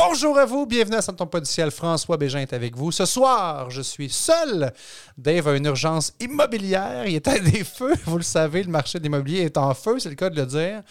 [0.00, 1.72] Bonjour à vous, bienvenue à du Ciel.
[1.72, 2.92] François Bégin est avec vous.
[2.92, 4.72] Ce soir, je suis seul.
[5.16, 7.04] Dave a une urgence immobilière.
[7.04, 7.94] Il est à des feux.
[8.04, 10.46] Vous le savez, le marché de l'immobilier est en feu, c'est le cas de le
[10.46, 10.82] dire.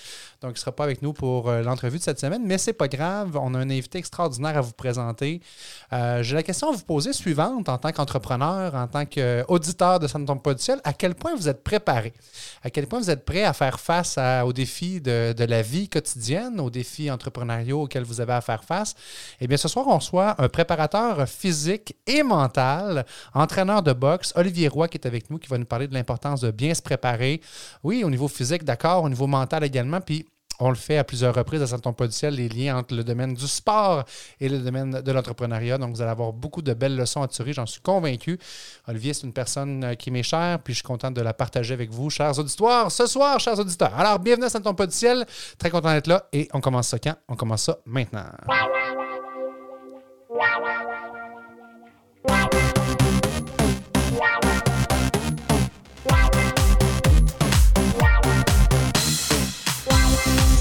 [0.41, 2.73] Donc, il ne sera pas avec nous pour euh, l'entrevue de cette semaine, mais c'est
[2.73, 3.35] pas grave.
[3.41, 5.41] On a un invité extraordinaire à vous présenter.
[5.93, 10.05] Euh, j'ai la question à vous poser suivante en tant qu'entrepreneur, en tant qu'auditeur de
[10.05, 10.79] Ça ne tombe pas du ciel.
[10.83, 12.13] À quel point vous êtes préparé?
[12.61, 16.59] À quel point vous êtes prêt à faire face aux défis de, la vie quotidienne,
[16.59, 18.93] aux défis entrepreneuriaux auxquels vous avez à faire face?
[19.41, 24.67] Eh bien, ce soir, on reçoit un préparateur physique et mental, entraîneur de boxe, Olivier
[24.67, 27.41] Roy, qui est avec nous, qui va nous parler de l'importance de bien se préparer.
[27.83, 29.99] Oui, au niveau physique, d'accord, au niveau mental également.
[29.99, 30.27] Puis,
[30.59, 33.03] on le fait à plusieurs reprises à Santon Pas du Ciel, les liens entre le
[33.03, 34.03] domaine du sport
[34.39, 35.77] et le domaine de l'entrepreneuriat.
[35.77, 38.39] Donc, vous allez avoir beaucoup de belles leçons à tirer, j'en suis convaincu.
[38.87, 41.73] Olivier, c'est une personne euh, qui m'est chère, puis je suis content de la partager
[41.73, 43.93] avec vous, chers auditoires, ce soir, chers auditeurs.
[43.95, 45.25] Alors, bienvenue à Santon Pas du Ciel.
[45.57, 46.27] Très content d'être là.
[46.33, 47.15] Et on commence ça quand?
[47.27, 48.25] On commence ça maintenant.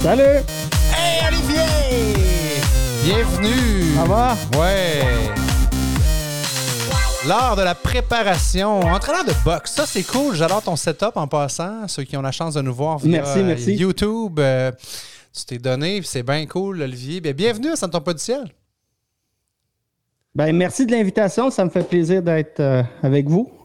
[0.07, 0.23] Salut!
[0.95, 2.63] Hey Olivier!
[3.03, 3.93] Bienvenue!
[3.97, 4.37] Ça va?
[4.57, 5.03] Ouais!
[7.27, 10.37] Lors de la préparation, entraîneur de boxe, ça c'est cool.
[10.37, 11.89] J'adore ton setup en passant.
[11.89, 13.75] Ceux qui ont la chance de nous voir via merci, merci.
[13.75, 14.71] YouTube, euh,
[15.37, 17.21] tu t'es donné, c'est bien cool, Olivier.
[17.21, 18.45] Bien, bienvenue à Ça pas du ciel.
[20.37, 21.51] Ben, merci de l'invitation.
[21.51, 23.56] Ça me fait plaisir d'être euh, avec vous.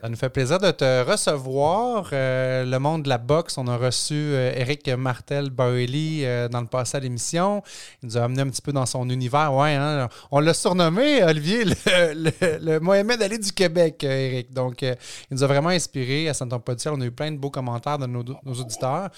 [0.00, 2.08] Ça nous fait plaisir de te recevoir.
[2.14, 6.62] Euh, le monde de la boxe, on a reçu euh, Eric Martel Bailey euh, dans
[6.62, 7.62] le passé à l'émission.
[8.02, 9.52] Il nous a amené un petit peu dans son univers.
[9.52, 10.08] Ouais, hein.
[10.30, 14.54] On l'a surnommé, Olivier, le, Mohamed Ali du Québec, Eric.
[14.54, 14.96] Donc, il
[15.32, 18.06] nous a vraiment inspiré à saint pas On a eu plein de beaux commentaires de
[18.06, 19.10] nos, auditeurs.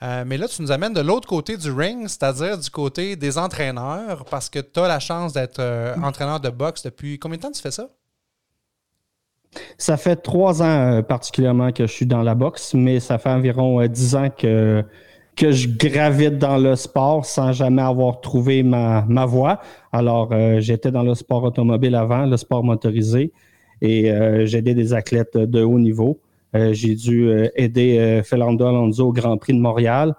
[0.00, 4.24] mais là, tu nous amènes de l'autre côté du ring, c'est-à-dire du côté des entraîneurs,
[4.30, 5.60] parce que tu as la chance d'être
[6.02, 7.88] entraîneur de boxe depuis combien de temps tu fais ça?
[9.78, 13.28] Ça fait trois ans euh, particulièrement que je suis dans la boxe, mais ça fait
[13.28, 14.82] environ euh, dix ans que,
[15.36, 19.60] que je gravite dans le sport sans jamais avoir trouvé ma, voie.
[19.92, 23.32] Alors, euh, j'étais dans le sport automobile avant, le sport motorisé,
[23.80, 24.12] et
[24.44, 26.20] j'aidais des athlètes de haut niveau.
[26.54, 30.14] J'ai dû aider Fernando Alonso au Grand Prix de Montréal,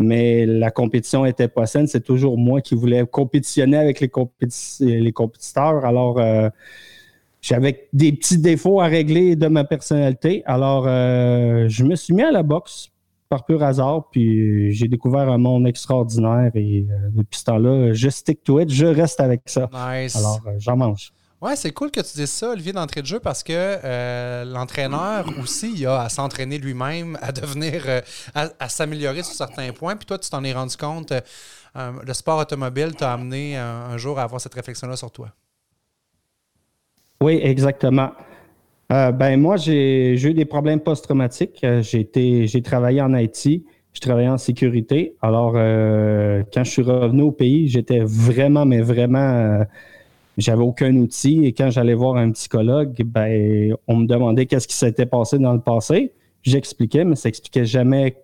[0.00, 1.86] mais la compétition était pas saine.
[1.86, 5.84] C'est toujours moi qui voulais compétitionner avec les compétiteurs.
[5.84, 6.18] Alors,
[7.44, 10.42] j'avais des petits défauts à régler de ma personnalité.
[10.46, 12.88] Alors, euh, je me suis mis à la boxe
[13.28, 18.08] par pur hasard, puis j'ai découvert un monde extraordinaire et euh, depuis ce temps-là, je
[18.08, 19.68] stick to it, je reste avec ça.
[19.74, 20.16] Nice.
[20.16, 21.12] Alors, euh, j'en mange.
[21.42, 25.74] Ouais, c'est cool que tu dises ça, Olivier, d'entrée de jeu, parce que l'entraîneur aussi,
[25.76, 27.84] il a à s'entraîner lui-même, à devenir,
[28.34, 29.96] à, s'améliorer sur certains points.
[29.96, 31.12] Puis toi, tu t'en es rendu compte,
[31.74, 35.28] le sport automobile t'a amené un jour à avoir cette réflexion-là sur toi.
[37.20, 38.10] Oui, exactement.
[38.92, 41.62] Euh, ben moi, j'ai eu des problèmes post-traumatiques.
[41.64, 45.16] Euh, j'ai travaillé en Haïti, je travaillais en sécurité.
[45.22, 49.64] Alors, euh, quand je suis revenu au pays, j'étais vraiment, mais vraiment,
[50.36, 51.44] j'avais aucun outil.
[51.46, 55.54] Et quand j'allais voir un psychologue, ben, on me demandait qu'est-ce qui s'était passé dans
[55.54, 56.12] le passé.
[56.42, 58.16] J'expliquais, mais ça expliquait jamais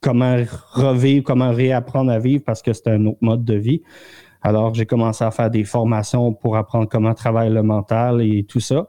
[0.00, 0.36] comment
[0.72, 3.82] revivre, comment réapprendre à vivre parce que c'était un autre mode de vie.
[4.44, 8.60] Alors, j'ai commencé à faire des formations pour apprendre comment travailler le mental et tout
[8.60, 8.86] ça.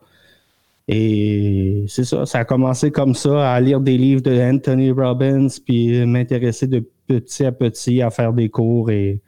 [0.90, 5.48] Et c'est ça, ça a commencé comme ça, à lire des livres de Anthony Robbins,
[5.66, 8.92] puis m'intéresser de petit à petit à faire des cours.
[8.92, 9.22] Et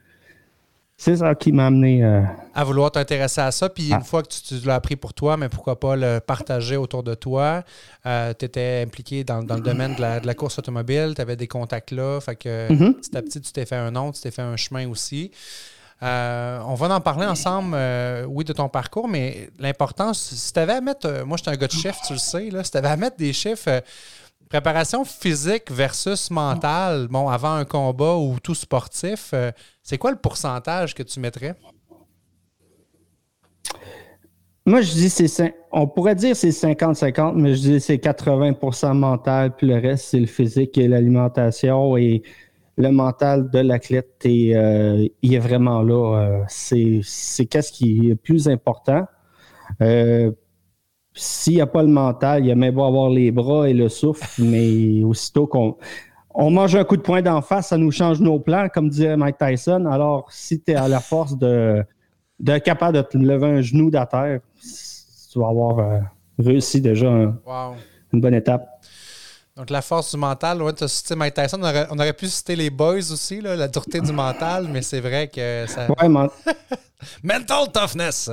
[0.98, 2.04] c'est ça qui m'a amené.
[2.04, 2.22] Euh,
[2.54, 3.70] à vouloir t'intéresser à ça.
[3.70, 4.02] Puis une ah.
[4.02, 7.64] fois que tu, l'as appris pour toi, mais pourquoi pas le partager autour de toi.
[8.06, 11.92] Euh, tu étais impliqué dans, le domaine de la, course automobile, tu avais des contacts
[11.92, 12.20] là.
[12.20, 12.94] Fait que mm-hmm.
[12.96, 15.32] petit à petit, tu t'es fait un nom, tu t'es fait un chemin aussi.
[16.04, 20.60] Euh, on va en parler ensemble, euh, oui, de ton parcours, mais l'importance, si tu
[20.60, 22.72] avais à mettre, euh, moi je suis un gars de chiffres, tu le sais, si
[22.72, 23.82] tu avais à mettre des chiffres,
[24.48, 29.34] préparation physique versus mentale, bon, avant un combat ou tout sportif,
[29.82, 31.56] c'est quoi le pourcentage que tu mettrais?
[34.68, 39.56] Moi, je dis c'est on pourrait dire c'est 50-50, mais je dis c'est 80% mental,
[39.56, 42.22] puis le reste, c'est le physique et l'alimentation et
[42.78, 46.20] le mental de l'athlète est, euh, il est vraiment là.
[46.20, 49.06] Euh, c'est, qu'est-ce qui est plus important.
[49.82, 50.32] Euh,
[51.14, 53.74] s'il n'y a pas le mental, il y a même beau avoir les bras et
[53.74, 55.76] le souffle, mais aussitôt qu'on
[56.36, 59.18] on mange un coup de poing d'en face, ça nous change nos plans, comme disait
[59.18, 59.88] Mike Tyson.
[59.88, 61.84] Alors, si tu es à la force de,
[62.40, 64.40] de capable de te lever un genou de terre,
[65.32, 66.04] tu vas avoir
[66.38, 68.77] réussi déjà une bonne étape.
[69.58, 71.60] Donc, la force du mental, ouais, tu as cité Mike Tyson.
[71.90, 75.28] On aurait, pu citer les boys aussi, là, la dureté du mental, mais c'est vrai
[75.28, 75.88] que ça.
[76.00, 76.08] Ouais,
[77.24, 78.30] Mental toughness.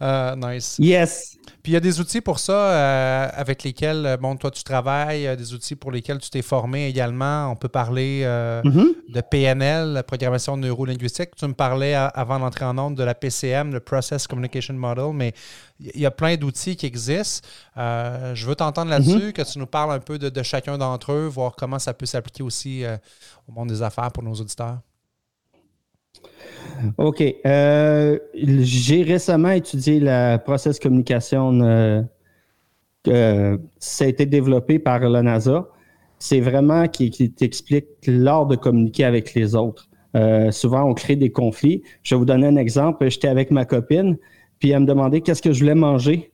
[0.00, 0.76] Euh, nice.
[0.78, 1.35] Yes.
[1.66, 4.62] Puis il y a des outils pour ça euh, avec lesquels, euh, bon, toi, tu
[4.62, 7.50] travailles, des outils pour lesquels tu t'es formé également.
[7.50, 9.12] On peut parler mm-hmm.
[9.12, 11.34] de PNL, la programmation neurolinguistique.
[11.34, 15.32] Tu me parlais avant d'entrer en onde de la PCM, le Process Communication Model, mais
[15.80, 17.48] il y a plein d'outils qui existent.
[17.76, 19.32] je veux t'entendre là-dessus, mm-hmm.
[19.32, 22.06] que tu nous parles un peu de, de chacun d'entre eux, voir comment ça peut
[22.06, 22.84] s'appliquer aussi
[23.48, 24.78] au monde des affaires pour nos auditeurs.
[26.98, 27.22] OK.
[27.46, 31.60] Euh, j'ai récemment étudié la process communication.
[33.08, 35.68] Euh, ça a été développé par la NASA.
[36.18, 39.88] C'est vraiment qui, t'explique l'art de communiquer avec les autres.
[40.16, 41.82] Euh, souvent, on crée des conflits.
[42.02, 43.08] Je vais vous donner un exemple.
[43.10, 44.16] J'étais avec ma copine,
[44.58, 46.32] puis elle me demandait qu'est-ce que je voulais manger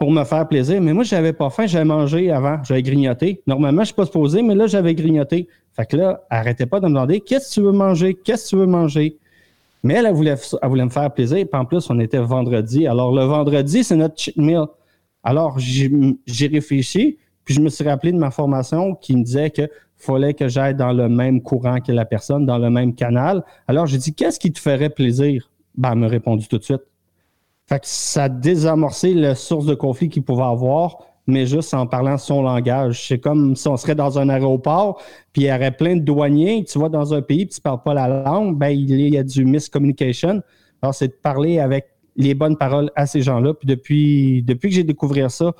[0.00, 0.80] pour me faire plaisir.
[0.80, 3.42] Mais moi, je n'avais pas faim, j'avais mangé avant, j'avais grignoté.
[3.46, 5.46] Normalement, je suis pas supposé, mais là, j'avais grignoté.
[5.76, 8.48] Fait que là, arrêtez pas de me demander qu'est-ce que tu veux manger, qu'est-ce que
[8.48, 9.18] tu veux manger?
[9.82, 11.46] Mais elle, elle voulait, voulait me faire plaisir.
[11.46, 12.86] Puis en plus, on était vendredi.
[12.86, 14.64] Alors, le vendredi, c'est notre cheat meal.
[15.22, 19.68] Alors, j'ai réfléchi, puis je me suis rappelé de ma formation qui me disait que
[19.98, 23.44] fallait que j'aille dans le même courant que la personne, dans le même canal.
[23.68, 25.50] Alors, j'ai dit, qu'est-ce qui te ferait plaisir?
[25.76, 26.80] Ben, elle m'a répondu tout de suite.
[27.70, 30.98] Fait que ça a désamorcé la source de conflit qu'il pouvait avoir
[31.30, 33.06] mais juste en parlant son langage.
[33.08, 35.00] C'est comme si on serait dans un aéroport,
[35.32, 36.64] puis il y aurait plein de douaniers.
[36.64, 39.16] Tu vas dans un pays, puis tu ne parles pas la langue, ben, il y
[39.16, 40.42] a du miscommunication.
[40.82, 41.86] Alors, c'est de parler avec
[42.16, 43.54] les bonnes paroles à ces gens-là.
[43.54, 45.52] Puis depuis, depuis que j'ai découvert ça,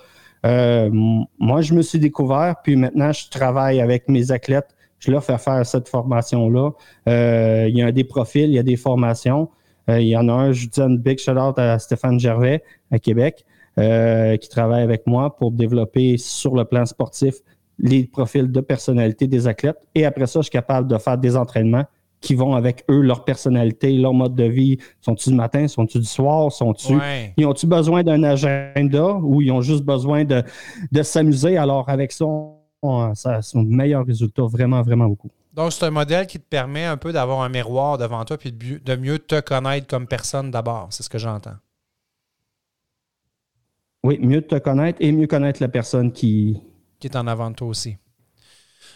[0.46, 0.90] euh,
[1.38, 4.74] moi, je me suis découvert, puis maintenant, je travaille avec mes athlètes.
[4.98, 6.70] Je leur fais faire cette formation-là.
[7.08, 9.48] Euh, il y a des profils, il y a des formations.
[9.90, 12.98] Euh, il y en a un, je dis un big shout-out à Stéphane Gervais à
[12.98, 13.44] Québec.
[13.78, 17.36] Euh, qui travaille avec moi pour développer sur le plan sportif
[17.78, 19.78] les profils de personnalité des athlètes.
[19.94, 21.84] Et après ça, je suis capable de faire des entraînements
[22.20, 24.78] qui vont avec eux, leur personnalité, leur mode de vie.
[25.00, 26.98] Sont-ils du matin, sont-ils du soir, sont-ils...
[27.36, 30.42] Ils ont-ils besoin d'un agenda ou ils ont juste besoin de,
[30.90, 31.56] de s'amuser?
[31.56, 32.26] Alors, avec ça,
[32.82, 35.30] on, ça, c'est un meilleur résultat, vraiment, vraiment beaucoup.
[35.52, 38.52] Donc, c'est un modèle qui te permet un peu d'avoir un miroir devant toi puis
[38.52, 40.88] de mieux te connaître comme personne d'abord.
[40.90, 41.56] C'est ce que j'entends.
[44.04, 46.60] Oui, mieux te connaître et mieux connaître la personne qui...
[46.98, 47.96] Qui est en avant de toi aussi.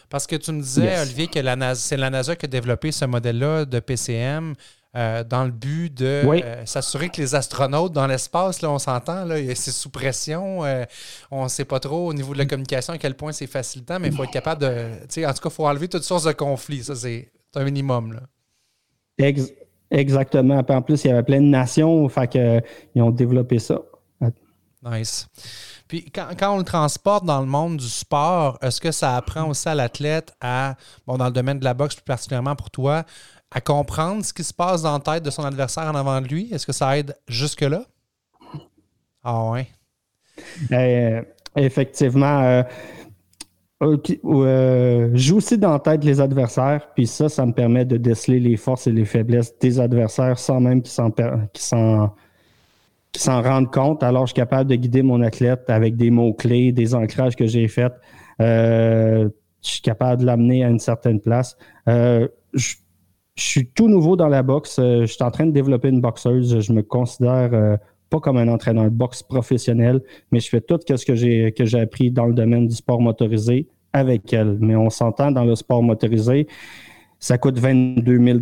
[0.09, 1.41] Parce que tu me disais, Olivier, que
[1.75, 4.55] c'est la NASA qui a développé ce modèle-là de PCM
[4.97, 9.25] euh, dans le but de euh, s'assurer que les astronautes dans l'espace, là, on s'entend,
[9.25, 10.65] là, c'est sous pression.
[10.65, 10.85] Euh,
[11.33, 13.99] on ne sait pas trop au niveau de la communication à quel point c'est facilitant,
[13.99, 14.69] mais il faut être capable de.
[14.69, 16.85] En tout cas, il faut enlever toute source de conflit.
[16.85, 18.13] Ça, c'est un minimum.
[18.13, 19.33] Là.
[19.91, 20.63] exactement.
[20.67, 22.61] en plus, il y avait plein de nations, fait que,
[22.95, 23.81] ils ont développé ça.
[24.85, 25.29] Nice.
[25.89, 29.69] Puis quand, on le transporte dans le monde du sport, est-ce que ça apprend aussi
[29.69, 30.77] à l'athlète à,
[31.07, 33.05] bon, dans le domaine de la boxe plus particulièrement pour toi,
[33.55, 36.27] à comprendre ce qui se passe dans la tête de son adversaire en avant de
[36.27, 36.53] lui?
[36.53, 37.85] Est-ce que ça aide jusque-là?
[39.23, 39.69] Ah ouais.
[40.73, 41.23] Euh,
[41.57, 42.43] effectivement.
[42.43, 42.63] Euh,
[43.83, 48.41] euh, joue aussi dans la tête les adversaires, puis ça, ça me permet de déceler
[48.41, 50.93] les forces et les faiblesses des adversaires sans même qu'ils
[51.61, 52.13] s'en
[53.43, 54.03] rendent compte.
[54.03, 57.69] Alors, je suis capable de guider mon athlète avec des mots-clés, des ancrages que j'ai
[57.69, 57.93] faits.
[58.41, 59.29] Euh,
[59.63, 61.57] je suis capable de l'amener à une certaine place.
[63.37, 64.79] Je, suis tout nouveau dans la boxe.
[64.79, 66.61] Euh, je suis en train de développer une boxeuse.
[66.61, 67.79] Je me considère
[68.11, 70.01] pas comme un entraîneur de boxe professionnel,
[70.31, 73.01] mais je fais tout ce que j'ai que j'ai appris dans le domaine du sport
[73.01, 74.59] motorisé avec elle.
[74.61, 76.47] Mais on s'entend dans le sport motorisé
[77.25, 78.39] ça coûte 22 000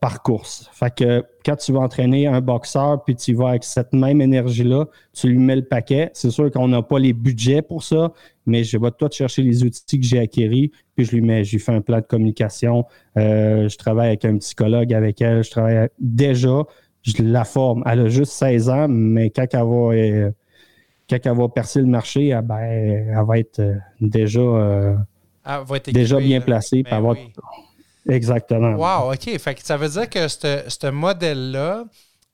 [0.00, 0.68] par course.
[0.72, 4.86] Fait que quand tu vas entraîner un boxeur, puis tu vas avec cette même énergie-là,
[5.12, 6.10] tu lui mets le paquet.
[6.12, 8.12] C'est sûr qu'on n'a pas les budgets pour ça,
[8.44, 11.52] mais je vais tout chercher les outils que j'ai acquis, puis je lui mets, je
[11.52, 12.84] lui fais un plan de communication.
[13.16, 15.44] Euh, je travaille avec un psychologue avec elle.
[15.44, 16.64] Je travaille déjà,
[17.02, 17.84] je la forme.
[17.86, 20.30] Elle a juste 16 ans, mais quand elle va, euh,
[21.08, 24.96] quand elle va percer le marché, ah ben, elle va être euh, déjà,
[25.92, 26.82] déjà bien placée.
[26.82, 27.00] Ben
[28.08, 28.74] Exactement.
[28.74, 29.38] Wow, OK.
[29.38, 31.84] Fait que ça veut dire que ce modèle-là,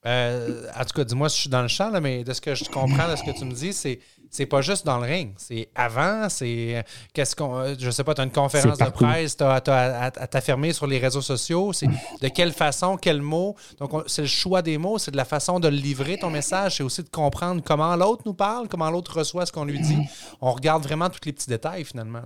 [0.05, 2.41] euh, en tout cas, dis-moi si je suis dans le champ, là, mais de ce
[2.41, 3.99] que je comprends de ce que tu me dis, c'est
[4.33, 5.33] c'est pas juste dans le ring.
[5.37, 7.75] C'est avant, c'est qu'est-ce qu'on.
[7.77, 10.97] Je sais pas, tu as une conférence de presse, tu as, à, t'affirmer sur les
[10.97, 11.71] réseaux sociaux.
[11.71, 11.85] C'est
[12.19, 13.55] de quelle façon, quels mots.
[13.77, 16.77] Donc, c'est le choix des mots, c'est de la façon de livrer ton message.
[16.77, 19.99] C'est aussi de comprendre comment l'autre nous parle, comment l'autre reçoit ce qu'on lui dit.
[20.41, 22.23] On regarde vraiment tous les petits détails finalement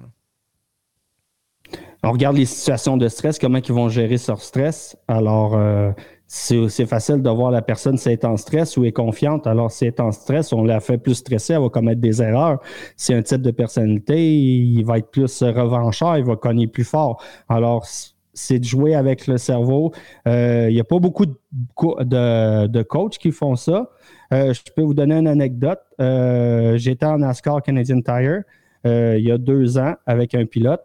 [2.03, 4.95] on regarde les situations de stress, comment ils vont gérer leur stress.
[5.07, 5.91] Alors, euh,
[6.27, 9.47] c'est facile de voir la personne si elle en stress ou est confiante.
[9.47, 12.59] Alors, si elle en stress, on la fait plus stresser, elle va commettre des erreurs.
[12.95, 17.21] Si un type de personnalité, il va être plus revanchard, il va cogner plus fort.
[17.49, 17.85] Alors,
[18.33, 19.91] c'est de jouer avec le cerveau.
[20.27, 23.89] Euh, il n'y a pas beaucoup de, coachs qui font ça.
[24.33, 25.79] Euh, je peux vous donner une anecdote.
[25.97, 28.43] J'étais en NASCAR Canadian Tire
[28.85, 30.81] il y a deux ans avec un pilote.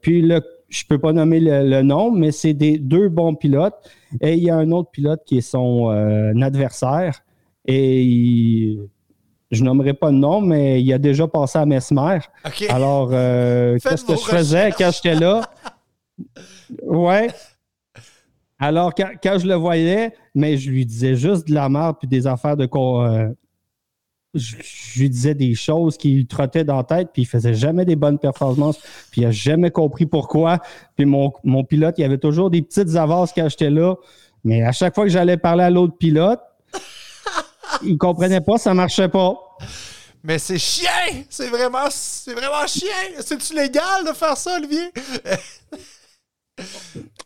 [0.00, 0.40] Puis le
[0.72, 3.74] je peux pas nommer le, nom, mais c'est des deux bons pilotes.
[4.20, 7.20] Et il y a un autre pilote qui est son euh, adversaire.
[7.66, 8.78] Et
[9.50, 12.20] je nommerai pas de nom, mais il a déjà passé à Mesmer.
[12.70, 15.42] Alors, euh, qu'est-ce que je faisais quand j'étais là?
[16.82, 17.28] Ouais.
[18.58, 22.26] Alors, quand, je le voyais, mais je lui disais juste de la merde puis des
[22.26, 23.28] affaires de, euh,
[24.34, 24.56] je,
[24.98, 28.18] lui disais des choses qui trottait dans la tête, puis il faisait jamais des bonnes
[28.18, 28.78] performances,
[29.10, 30.58] puis il n'a jamais compris pourquoi.
[30.96, 33.94] Puis mon, mon pilote, il avait toujours des petites avances quand j'étais là,
[34.44, 36.40] mais à chaque fois que j'allais parler à l'autre pilote,
[37.82, 39.34] il comprenait pas, ça marchait pas.
[40.24, 41.24] Mais c'est chien!
[41.28, 42.88] C'est vraiment, c'est vraiment chien!
[43.20, 44.92] C'est-tu légal de faire ça, Olivier?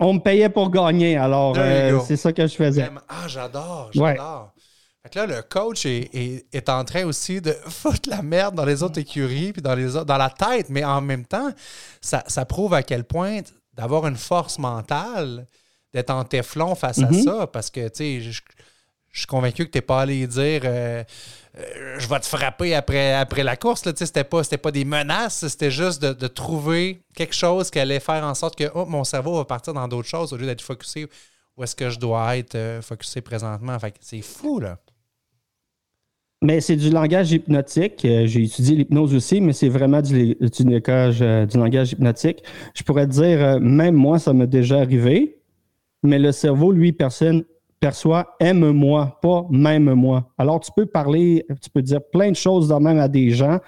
[0.00, 2.88] On me payait pour gagner, alors euh, c'est ça que je faisais.
[3.08, 4.55] Ah, j'adore, j'adore
[5.14, 9.52] là, le coach est, en train aussi de foutre la merde dans les autres écuries
[9.52, 11.50] puis dans, les dans la tête, mais en même temps,
[12.00, 13.40] ça, prouve à quel point
[13.74, 15.46] d'avoir une force mentale,
[15.92, 17.22] d'être en téflon face à mhm.
[17.22, 18.40] ça, parce que, tu sais, je,
[19.12, 21.02] suis convaincu que tu n'es pas allé dire euh,
[21.58, 23.82] euh, je vais te frapper après, après la course.
[23.82, 28.24] Ce n'était pas, pas des menaces, c'était juste de, trouver quelque chose qui allait faire
[28.24, 31.08] en sorte que oh, mon cerveau va partir dans d'autres choses au lieu d'être focusé
[31.56, 33.78] où est-ce que je dois être euh, focusé présentement.
[33.78, 34.78] Fait c'est fou, là.
[36.42, 38.04] Mais c'est du langage hypnotique.
[38.04, 42.42] Euh, j'ai étudié l'hypnose aussi, mais c'est vraiment du, langage, euh, du langage hypnotique.
[42.74, 45.38] Je pourrais dire, euh, même moi, ça m'est déjà arrivé,
[46.02, 47.44] mais le cerveau, lui, personne
[47.80, 50.30] perçoit aime-moi, pas même-moi.
[50.36, 53.58] Alors, tu peux parler, tu peux dire plein de choses de même à des gens,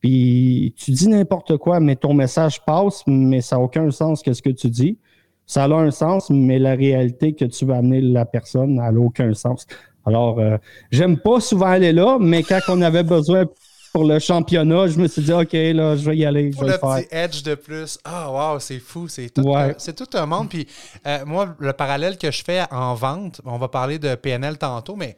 [0.00, 4.32] puis tu dis n'importe quoi, mais ton message passe, mais ça n'a aucun sens que
[4.32, 4.98] ce que tu dis.
[5.46, 9.32] Ça a un sens, mais la réalité que tu vas amener la personne n'a aucun
[9.32, 9.66] sens.
[10.06, 10.56] Alors, euh,
[10.92, 13.44] j'aime pas souvent aller là, mais quand on avait besoin
[13.92, 16.50] pour le championnat, je me suis dit, OK, là, je vais y aller.
[16.50, 17.98] Pour le, petit edge de plus.
[18.04, 19.08] Ah, wow, c'est fou.
[19.08, 20.48] C'est tout, tout, un monde.
[20.48, 20.68] Puis,
[21.06, 24.94] euh, moi, le parallèle que je fais en vente, on va parler de PNL tantôt,
[24.94, 25.16] mais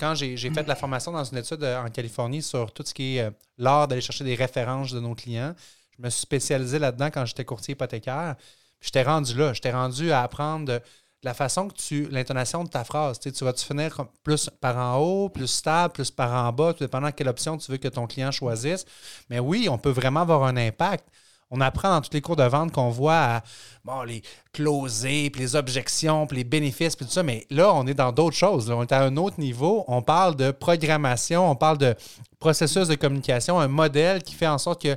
[0.00, 2.94] quand j'ai fait de la formation dans une étude euh, en Californie sur tout ce
[2.94, 5.54] qui est l'art d'aller chercher des références de nos clients,
[5.98, 8.36] je me suis spécialisé là-dedans quand j'étais courtier hypothécaire.
[8.80, 9.52] Puis, j'étais rendu là.
[9.52, 10.80] J'étais rendu à apprendre
[11.26, 12.08] la façon que tu.
[12.10, 13.18] l'intonation de ta phrase.
[13.18, 17.08] Tu vas-tu finir plus par en haut, plus stable, plus par en bas, tout dépendant
[17.08, 18.86] de quelle option tu veux que ton client choisisse.
[19.28, 21.04] Mais oui, on peut vraiment avoir un impact.
[21.50, 23.42] On apprend dans tous les cours de vente qu'on voit à,
[23.84, 27.22] bon, les closés, puis les objections, puis les bénéfices, puis tout ça.
[27.22, 28.70] Mais là, on est dans d'autres choses.
[28.70, 29.84] On est à un autre niveau.
[29.88, 31.94] On parle de programmation, on parle de
[32.38, 34.96] processus de communication, un modèle qui fait en sorte que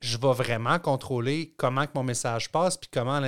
[0.00, 3.20] je vais vraiment contrôler comment que mon message passe, puis comment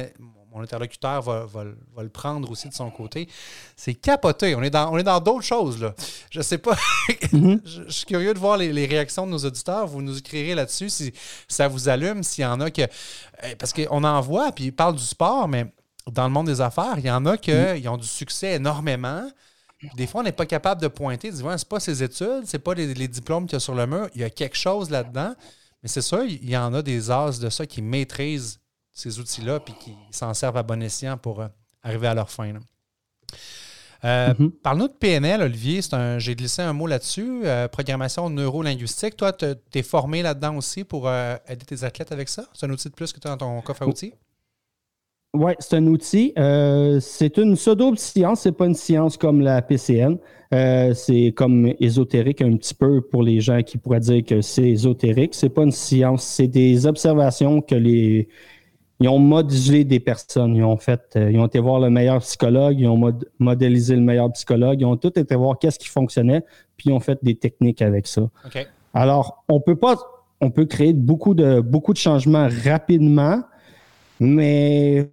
[0.55, 3.29] mon interlocuteur va, le prendre aussi de son côté.
[3.77, 4.55] C'est capoté.
[4.55, 5.95] On est dans, on est dans d'autres choses, là.
[6.31, 6.77] Je sais pas.
[7.33, 7.61] Mhm.
[7.65, 9.87] je, suis curieux de voir les, réactions de nos auditeurs.
[9.87, 11.13] Vous nous écrirez là-dessus si
[11.49, 12.83] ça vous allume, s'il y en a que.
[13.43, 15.67] Eh, parce qu'on en voit, puis ils parlent du sport, mais
[16.11, 17.89] dans le monde des affaires, il y en a qui mhm.
[17.89, 19.29] ont du succès énormément.
[19.97, 22.45] Des fois, on n'est pas capable de pointer, de dire, ouais, c'est pas ses études,
[22.47, 24.91] c'est pas les, diplômes qu'il y a sur le mur, il y a quelque chose
[24.91, 25.35] là-dedans.
[25.83, 28.61] Mais c'est ça, il y en a des as de ça qui maîtrisent
[28.95, 31.49] ces outils-là puis qui s'en servent à bon escient pour euh,
[31.83, 32.53] arriver à leur fin.
[34.05, 34.53] Euh, mhm.
[34.63, 35.81] Parle-nous de PNL, Olivier.
[36.19, 37.43] J'ai glissé un mot là-dessus.
[37.45, 39.17] Euh, programmation neuro-linguistique.
[39.17, 42.45] Toi, tu es formé là-dedans aussi pour aider tes athlètes avec ça?
[42.55, 44.15] C'est un outil de plus que tu as dans ton coffre à outils?
[45.37, 46.33] Oui, c'est un outil.
[47.01, 50.19] c'est une pseudo-science, c'est pas une science comme la PCN.
[50.53, 55.35] c'est comme ésotérique un petit peu pour les gens qui pourraient dire que c'est ésotérique.
[55.35, 58.29] C'est pas une science, c'est des observations que les,
[59.05, 60.57] ils ont modulé des personnes.
[60.57, 64.01] Ils ont fait, euh, ils ont été voir le meilleur psychologue, ils ont modélisé le
[64.01, 66.43] meilleur psychologue, ils ont tout été voir qu'est-ce qui fonctionnait,
[66.79, 68.23] puis ils ont fait des techniques avec ça.
[68.95, 69.97] Alors, on peut pas,
[70.41, 73.43] on peut créer beaucoup de, beaucoup de changements rapidement,
[74.21, 75.11] mais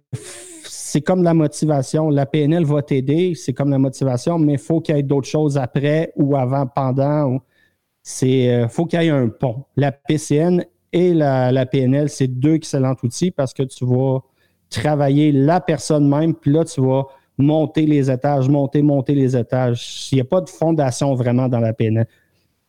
[0.64, 2.08] c'est comme la motivation.
[2.08, 5.28] La PNL va t'aider, c'est comme la motivation, mais il faut qu'il y ait d'autres
[5.28, 7.40] choses après ou avant, pendant.
[8.02, 9.66] C'est, euh, faut qu'il y ait un pont.
[9.76, 14.20] La PCN et la, PNL, c'est deux excellents outils parce que tu vas
[14.68, 17.06] travailler la personne même, puis là, tu vas
[17.38, 20.08] monter les étages, monter, monter les étages.
[20.12, 22.06] Il n'y a pas de fondation vraiment dans la PNL.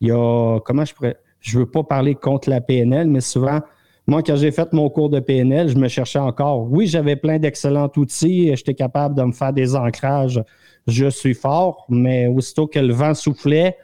[0.00, 3.60] Il y a, comment je pourrais, je veux pas parler contre la PNL, mais souvent,
[4.06, 6.70] Moi, quand j'ai fait mon cours de PNL, je me cherchais encore.
[6.70, 8.54] Oui, j'avais plein d'excellents outils.
[8.54, 10.42] J'étais capable de me faire des ancrages.
[10.86, 13.78] Je suis fort, mais aussitôt que le vent soufflait,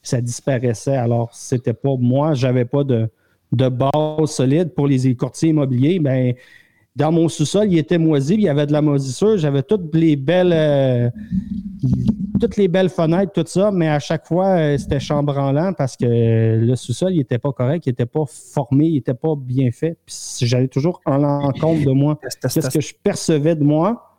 [0.00, 0.96] ça disparaissait.
[0.96, 3.08] Alors, c'était pas moi, j'avais pas de,
[3.54, 5.98] de base solide pour les courtiers immobiliers.
[5.98, 6.34] Ben,
[6.96, 10.14] dans mon sous-sol, il était moisi, il y avait de la moisissure, j'avais toutes les
[10.14, 11.10] belles euh,
[12.40, 16.06] toutes les belles fenêtres, tout ça, mais à chaque fois, euh, c'était chambranlant parce que
[16.06, 19.96] le sous-sol, il n'était pas correct, il n'était pas formé, il n'était pas bien fait.
[20.06, 20.14] Puis
[20.46, 22.18] j'allais toujours en l'encontre de moi.
[22.42, 24.13] Qu'est-ce que je percevais de moi?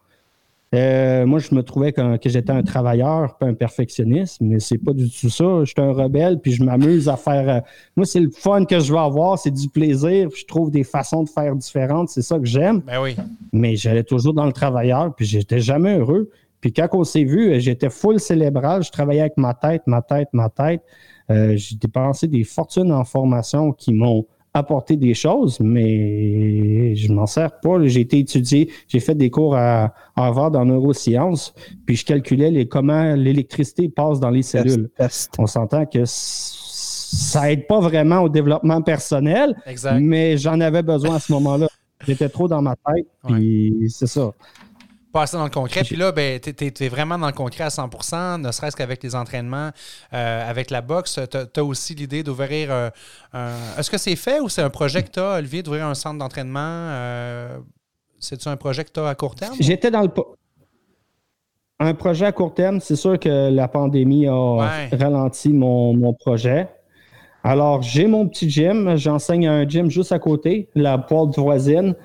[0.73, 4.93] Euh, moi, je me trouvais que, j'étais un travailleur, pas un perfectionniste, mais c'est pas
[4.93, 5.63] du tout ça.
[5.63, 7.49] Je suis un rebelle, puis je m'amuse à faire.
[7.49, 7.59] Euh,
[7.95, 10.29] moi, c'est le fun que je veux avoir, c'est du plaisir.
[10.35, 12.81] Je trouve des façons de faire différentes, c'est ça que j'aime.
[12.81, 13.15] Ben oui.
[13.53, 16.29] Mais j'allais toujours dans le travailleur, puis j'étais jamais heureux.
[16.59, 18.83] Puis quand on s'est vu, j'étais full célébral.
[18.83, 20.81] Je travaillais avec ma tête, ma tête, ma tête.
[21.29, 27.25] Euh, j'ai dépensé des fortunes en formation qui m'ont apporter des choses, mais je m'en
[27.25, 27.85] sers pas.
[27.85, 31.53] J'ai été étudié, j'ai fait des cours à, Harvard en neurosciences,
[31.85, 34.89] puis je calculais les, comment l'électricité passe dans les cellules.
[35.37, 39.55] On s'entend que ça aide pas vraiment au développement personnel,
[39.99, 41.67] mais j'en avais besoin à ce moment-là.
[42.07, 44.31] J'étais trop dans ma tête, puis c'est ça
[45.15, 45.83] passer dans le concret.
[45.85, 49.15] Puis là, ben, tu es, vraiment dans le concret à 100% ne serait-ce qu'avec les
[49.15, 49.69] entraînements,
[50.13, 51.21] euh, avec la boxe.
[51.31, 52.89] Tu as, aussi l'idée d'ouvrir euh,
[53.31, 53.53] un.
[53.79, 56.19] Est-ce que c'est fait ou c'est un projet que tu as, Olivier, d'ouvrir un centre
[56.19, 56.59] d'entraînement?
[56.59, 57.57] Euh,
[58.19, 59.55] c'est-tu un projet que tu as à court terme?
[59.57, 60.09] J'étais dans le.
[61.79, 66.67] Un projet à court terme, c'est sûr que la pandémie a ralenti mon, mon projet.
[67.41, 68.97] Alors, j'ai mon petit gym.
[68.97, 71.95] J'enseigne à un gym juste à côté, la poêle voisine.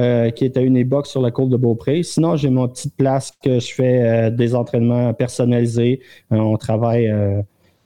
[0.00, 2.02] Euh, qui est à une époque sur la côte de Beaupré.
[2.02, 6.00] Sinon, j'ai mon petite place que je fais euh, des entraînements personnalisés.
[6.32, 7.12] Euh, on travaille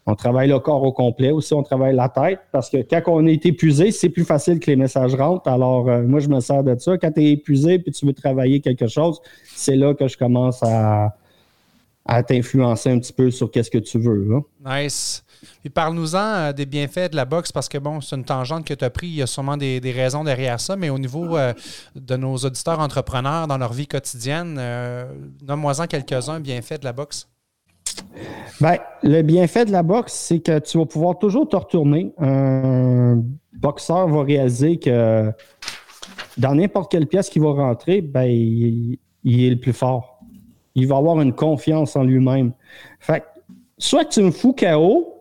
[0.09, 1.33] on travaille le corps au complet.
[1.33, 4.71] Aussi, on travaille la tête parce que quand on est épuisé, c'est plus facile que
[4.71, 5.49] les messages rentrent.
[5.49, 6.97] Alors, moi, je me sers de ça.
[6.97, 10.63] Quand tu es épuisé et tu veux travailler quelque chose, c'est là que je commence
[10.63, 11.17] à,
[12.05, 14.43] à t'influencer un petit peu sur qu'est-ce que tu veux.
[14.65, 15.25] Nice.
[15.61, 18.75] Puis parle-nous-en euh, des bienfaits de la boxe parce que bon, c'est une tangente que
[18.75, 19.09] tu as pris.
[19.09, 21.53] Il y a sûrement des, raisons derrière ça, mais au niveau euh,
[21.95, 25.07] de nos auditeurs entrepreneurs dans leur vie quotidienne, euh,
[25.47, 27.29] nomme-moi-en quelques-uns bienfaits de la boxe.
[28.61, 32.13] Bien, le bienfait de la boxe, c'est que tu vas pouvoir toujours te retourner.
[32.19, 33.23] Un
[33.53, 35.33] boxeur va réaliser que
[36.37, 40.21] dans n'importe quelle pièce qui va rentrer, ben, il, est le plus fort.
[40.75, 42.53] Il va avoir une confiance en lui-même.
[43.01, 43.25] Fait
[43.79, 45.16] soit que tu me fous KO,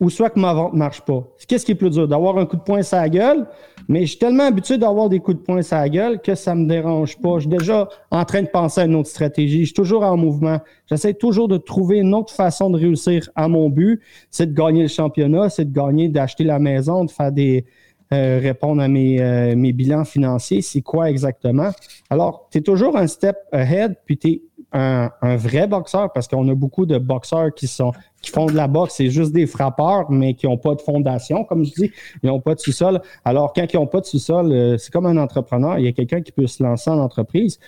[0.00, 1.24] ou soit que ma vente ne marche pas.
[1.46, 2.06] Qu'est-ce qui est plus dur?
[2.06, 3.46] D'avoir un coup de poing sur la gueule,
[3.88, 6.54] mais je suis tellement habitué d'avoir des coups de poing sur la gueule que ça
[6.54, 7.34] ne me dérange pas.
[7.36, 9.60] Je suis déjà en train de penser à une autre stratégie.
[9.60, 10.60] Je suis toujours en mouvement.
[10.86, 14.00] J'essaie toujours de trouver une autre façon de réussir à mon but.
[14.30, 17.64] C'est de gagner le championnat, c'est de gagner, d'acheter la maison, de faire des,
[18.10, 21.70] euh, répondre à mes, euh, mes bilans financiers, c'est quoi exactement?
[22.08, 26.28] Alors, tu es toujours un step ahead, puis tu es un, un, vrai boxeur, parce
[26.28, 29.46] qu'on a beaucoup de boxeurs qui sont qui font de la boxe, c'est juste des
[29.46, 33.00] frappeurs, mais qui n'ont pas de fondation, comme je dis, ils n'ont pas de sous-sol.
[33.24, 35.78] Alors, quand ils n'ont pas de sous-sol, euh, c'est comme un entrepreneur.
[35.78, 37.60] Il y a quelqu'un qui peut se lancer en entreprise,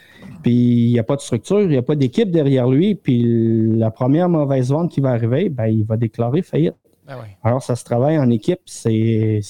[0.43, 3.77] puis il n'y a pas de structure, il n'y a pas d'équipe derrière lui, puis
[3.77, 6.75] la première mauvaise vente qui va arriver, ben, il va déclarer faillite.
[7.07, 9.41] Ah Alors, ça se travaille en équipe, c'est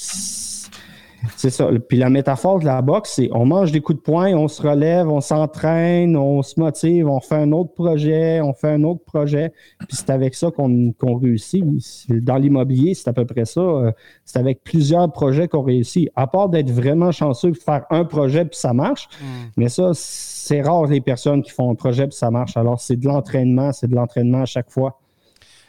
[1.36, 1.68] c'est ça.
[1.88, 4.62] Puis la métaphore de la boxe, c'est on mange des coups de poing, on se
[4.62, 9.04] relève, on s'entraîne, on se motive, on fait un autre projet, on fait un autre
[9.04, 9.52] projet.
[9.78, 11.64] Puis c'est avec ça qu'on réussit.
[12.08, 13.92] Dans l'immobilier, c'est à peu près ça.
[14.24, 16.08] C'est avec plusieurs projets qu'on réussit.
[16.16, 19.08] À part d'être vraiment chanceux de faire un projet puis ça marche.
[19.20, 19.24] Mm.
[19.56, 22.56] Mais ça, c'est rare les personnes qui font un projet puis ça marche.
[22.56, 24.98] Alors c'est de l'entraînement, c'est de l'entraînement à chaque fois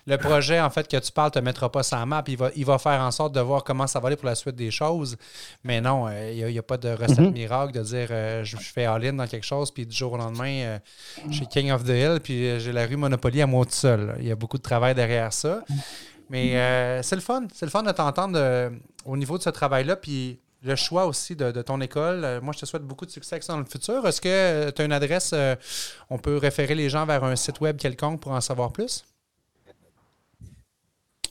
[0.07, 2.23] le projet, en fait, que tu parles, ne te mettra pas sur map.
[2.27, 4.35] Il va, il va faire en sorte de voir comment ça va aller pour la
[4.35, 5.17] suite des choses.
[5.63, 7.33] Mais non, euh, il n'y a, pas de recette mhm.
[7.33, 10.51] miracle de dire euh, je, fais all-in dans quelque chose, puis du jour au lendemain,
[10.51, 10.79] euh,
[11.29, 14.15] je suis King of the Hill, puis j'ai la rue Monopoly à moi tout seul.
[14.19, 15.63] Il y a beaucoup de travail derrière ça.
[16.29, 17.43] Mais c'est le fun.
[17.53, 18.71] C'est le fun de t'entendre
[19.05, 19.97] au niveau de ce travail-là.
[19.97, 22.39] Puis le choix aussi de, de, ton école.
[22.41, 24.07] moi, je te souhaite beaucoup de succès avec ça dans le futur.
[24.07, 25.35] Est-ce que tu as une adresse,
[26.09, 29.03] on peut référer les gens vers un site web quelconque pour en savoir plus?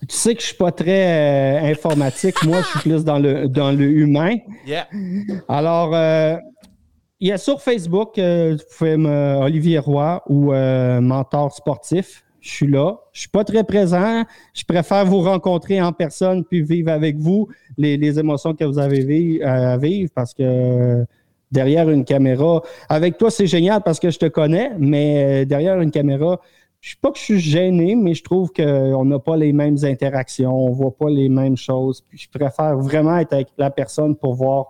[0.08, 2.42] Tu sais que je suis pas très euh, informatique.
[2.44, 4.36] Moi, je suis plus dans le, dans le humain.
[4.66, 4.88] Yeah.
[5.48, 6.36] Alors, euh,
[7.20, 12.24] il y a sur Facebook, euh, vous pouvez me, Olivier Roy ou Mentor Sportif.
[12.40, 12.96] Je suis là.
[13.12, 14.24] Je suis pas très présent.
[14.54, 18.78] Je préfère vous rencontrer en personne puis vivre avec vous les, les émotions que vous
[18.78, 21.04] avez à vivre parce que
[21.52, 25.90] derrière une caméra, avec toi, c'est génial parce que je te connais, mais derrière une
[25.90, 26.40] caméra,
[26.80, 29.76] je sais pas que je suis gêné, mais je trouve qu'on n'a pas les mêmes
[29.82, 32.02] interactions, on voit pas les mêmes choses.
[32.08, 34.68] Puis je préfère vraiment être avec la personne pour voir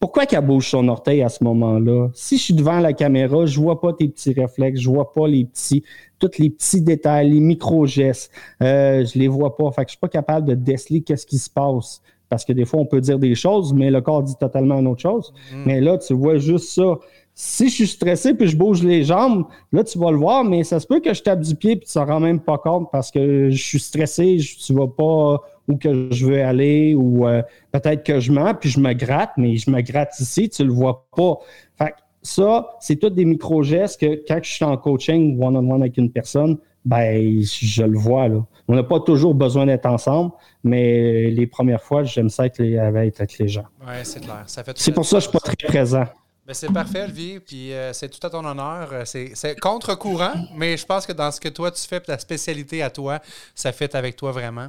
[0.00, 2.08] pourquoi qu'elle bouge son orteil à ce moment-là.
[2.14, 5.26] Si je suis devant la caméra, je vois pas tes petits réflexes, je vois pas
[5.26, 5.84] les petits,
[6.18, 8.30] tous les petits détails, les micro-gestes,
[8.62, 9.70] euh, je les vois pas.
[9.70, 12.02] Fait que je suis pas capable de déceler qu'est-ce qui se passe.
[12.28, 14.88] Parce que des fois, on peut dire des choses, mais le corps dit totalement une
[14.88, 15.32] autre chose.
[15.52, 15.62] Mm.
[15.64, 16.98] Mais là, tu vois juste ça.
[17.38, 20.64] Si je suis stressé puis je bouge les jambes, là, tu vas le voir, mais
[20.64, 22.88] ça se peut que je tape du pied puis tu t'en rends même pas compte
[22.90, 27.26] parce que je suis stressé, je, tu vas pas où que je veux aller ou
[27.26, 30.64] euh, peut-être que je mens puis je me gratte, mais je me gratte ici, tu
[30.64, 31.34] le vois pas.
[31.76, 35.98] Fait que ça, c'est tous des micro-gestes que quand je suis en coaching one-on-one avec
[35.98, 38.46] une personne, ben, je le vois, là.
[38.68, 40.32] On n'a pas toujours besoin d'être ensemble,
[40.64, 43.66] mais les premières fois, j'aime ça être, avec les gens.
[43.82, 44.44] Oui, c'est clair.
[44.46, 46.04] C'est pour ça que je ne suis pas très présent.
[46.46, 48.90] Ben, c'est parfait, Olivier, puis euh, c'est tout à ton honneur.
[48.92, 52.84] Euh, c'est contre-courant, mais je pense que dans ce que toi tu fais, ta spécialité
[52.84, 53.18] à toi,
[53.52, 54.68] ça fait avec toi vraiment.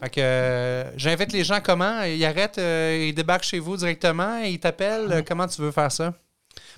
[0.00, 2.02] Fait que euh, j'invite les gens comment?
[2.02, 5.24] Ils arrêtent, ils débarquent chez vous directement, ils t'appellent.
[5.26, 6.14] Comment tu veux faire ça?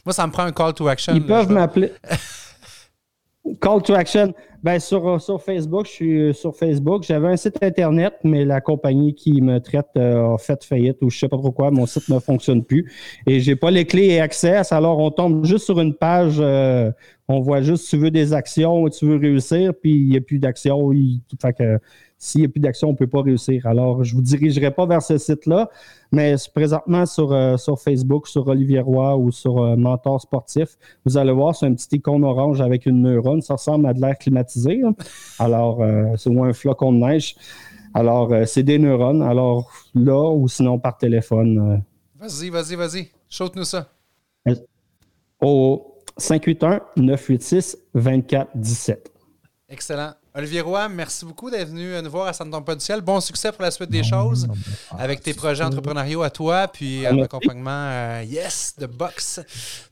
[0.07, 1.15] Moi, ça me prend un call to action.
[1.15, 1.93] Ils peuvent m'appeler.
[3.61, 4.33] Call to action.
[4.63, 7.03] Ben, sur, sur Facebook, je suis sur Facebook.
[7.03, 11.11] J'avais un site Internet, mais la compagnie qui me traite euh, a fait faillite ou
[11.11, 11.73] je sais pas trop quoi.
[11.73, 12.93] Mon site ne fonctionne plus.
[13.27, 14.63] Et j'ai pas les clés et accès.
[14.73, 16.37] Alors, on tombe juste sur une page.
[16.39, 16.93] Euh,
[17.27, 20.39] on voit juste tu veux des actions tu veux réussir, puis il n'y a plus
[20.39, 20.91] d'action.
[21.41, 21.79] Fait que
[22.23, 23.67] s'il n'y a plus d'action, on ne peut pas réussir.
[23.67, 25.69] Alors, je ne vous dirigerai pas vers ce site-là,
[26.13, 31.19] mais présentement sur, euh, sur Facebook, sur Olivier Roy ou sur euh, Mentor Sportif, vous
[31.19, 33.43] allez voir, c'est un petit icône orange avec une neurone.
[33.43, 34.83] Ça ressemble à de l'air climatisé.
[35.41, 37.35] Alors, euh, c'est un flocon de neige.
[37.93, 39.23] Alors, c'est des neurones.
[39.23, 41.83] Alors, là, ou sinon par téléphone.
[42.21, 43.09] Vas-y, vas-y, vas-y.
[43.29, 43.89] Chante-nous ça.
[45.41, 48.99] Au 581-986-2417.
[49.69, 50.13] Excellent.
[50.35, 53.03] Olivier Roy, merci beaucoup d'être venu nous voir à Santon Pas du Ciel.
[53.03, 54.49] Bon succès pour la suite des choses
[54.99, 59.43] avec tes projets entrepreneuriaux à toi, puis un accompagnement euh, Yes de Box,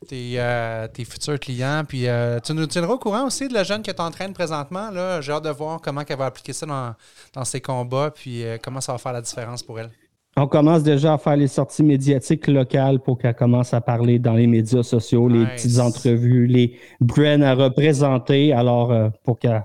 [0.07, 1.83] tes, euh, tes, futurs clients.
[1.87, 4.89] Puis euh, tu nous tiendras au courant aussi de la jeune que tu entraînes présentement.
[5.21, 6.95] J'ai hâte de voir comment elle va appliquer ça dans,
[7.35, 9.91] dans ses combats, puis comment ça va faire la différence pour elle.
[10.37, 14.33] On commence déjà à faire les sorties médiatiques locales pour qu'elle commence à parler dans
[14.33, 18.53] les médias sociaux, les petites entrevues, les brands à représenter.
[18.53, 19.61] Alors, pour qu'elle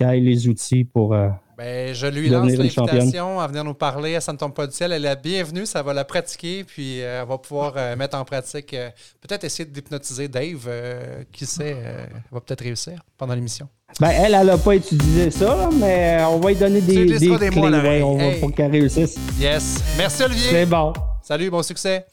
[0.00, 1.14] les outils pour.
[1.14, 4.92] Euh, ben, je lui lance l'invitation à venir nous parler à Santon Pas du Ciel.
[4.92, 8.16] Elle est la bienvenue, ça va la pratiquer, puis euh, elle va pouvoir euh, mettre
[8.16, 8.74] en pratique,
[9.20, 10.70] peut-être essayer d'hypnotiser Dave,
[11.30, 13.68] qui sait, elle va peut-être réussir pendant l'émission.
[14.00, 17.50] Ben, elle, elle n'a pas utilisé ça, mais on va lui donner des, des, des
[17.50, 17.50] clés
[18.40, 19.18] pour qu'elle réussisse.
[19.38, 19.82] Yes.
[19.98, 20.50] Merci Olivier.
[20.50, 20.92] C'est bon.
[21.22, 22.06] Salut, bon succès.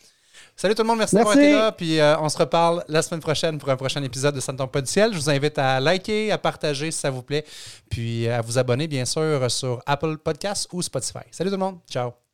[0.60, 1.72] Salut tout le monde, merci, d'avoir été là.
[1.72, 4.58] Puis euh, on se reparle la semaine prochaine pour un prochain épisode de Ça ne
[4.58, 5.14] tombe pas du ciel.
[5.14, 7.46] Je vous invite à liker, à partager si ça vous plaît,
[7.92, 11.20] puis à vous abonner bien sûr sur Apple Podcasts ou Spotify.
[11.30, 12.27] Salut tout le monde, ciao.